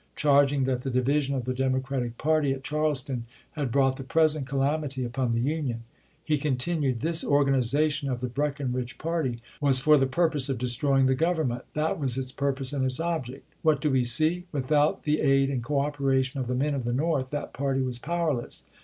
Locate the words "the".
0.81-0.89, 1.45-1.53, 3.97-4.03, 5.31-5.39, 8.19-8.27, 9.99-10.07, 11.05-11.13, 15.03-15.19, 16.47-16.55, 16.83-16.93